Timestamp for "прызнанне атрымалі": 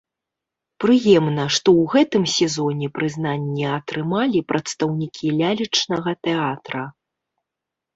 2.97-4.39